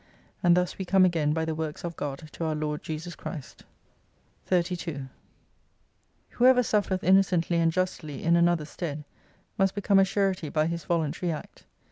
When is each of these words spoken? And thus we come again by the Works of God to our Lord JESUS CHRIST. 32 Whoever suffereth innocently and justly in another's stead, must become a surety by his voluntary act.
And 0.41 0.57
thus 0.57 0.79
we 0.79 0.83
come 0.85 1.05
again 1.05 1.31
by 1.31 1.45
the 1.45 1.53
Works 1.53 1.83
of 1.83 1.95
God 1.95 2.23
to 2.31 2.43
our 2.43 2.55
Lord 2.55 2.81
JESUS 2.81 3.13
CHRIST. 3.15 3.65
32 4.47 5.05
Whoever 6.31 6.63
suffereth 6.63 7.03
innocently 7.03 7.57
and 7.57 7.71
justly 7.71 8.23
in 8.23 8.35
another's 8.35 8.69
stead, 8.69 9.03
must 9.59 9.75
become 9.75 9.99
a 9.99 10.03
surety 10.03 10.49
by 10.49 10.65
his 10.65 10.85
voluntary 10.85 11.31
act. 11.31 11.67